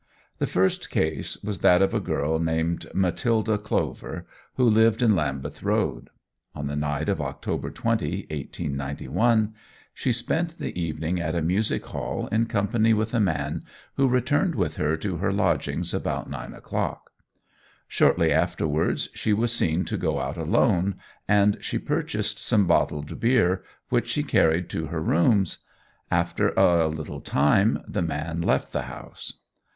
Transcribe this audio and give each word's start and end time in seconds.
The 0.39 0.47
first 0.47 0.89
case 0.89 1.37
was 1.43 1.59
that 1.59 1.79
of 1.83 1.93
a 1.93 1.99
girl 1.99 2.39
named 2.39 2.87
Matilda 2.91 3.59
Clover, 3.59 4.25
who 4.55 4.67
lived 4.67 5.03
in 5.03 5.15
Lambeth 5.15 5.61
Road. 5.61 6.09
On 6.55 6.65
the 6.65 6.75
night 6.75 7.07
of 7.07 7.21
October 7.21 7.69
20, 7.69 8.21
1891, 8.31 9.53
she 9.93 10.11
spent 10.11 10.57
the 10.57 10.75
evening 10.75 11.19
at 11.19 11.35
a 11.35 11.41
music 11.43 11.85
hall 11.85 12.25
in 12.31 12.47
company 12.47 12.95
with 12.95 13.13
a 13.13 13.19
man, 13.19 13.63
who 13.95 14.07
returned 14.07 14.55
with 14.55 14.77
her 14.77 14.97
to 14.97 15.17
her 15.17 15.31
lodgings 15.31 15.93
about 15.93 16.27
nine 16.27 16.55
o'clock. 16.55 17.11
Shortly 17.87 18.31
afterwards 18.33 19.07
she 19.13 19.33
was 19.33 19.53
seen 19.53 19.85
to 19.85 19.97
go 19.97 20.17
out 20.19 20.35
alone, 20.35 20.95
and 21.27 21.59
she 21.63 21.77
purchased 21.77 22.39
some 22.39 22.65
bottled 22.65 23.19
beer, 23.19 23.63
which 23.89 24.09
she 24.09 24.23
carried 24.23 24.67
to 24.71 24.87
her 24.87 24.99
rooms. 24.99 25.59
After 26.09 26.53
a 26.57 26.87
little 26.87 27.21
time 27.21 27.83
the 27.87 28.01
man 28.01 28.41
left 28.41 28.73
the 28.73 28.81
house. 28.89 29.33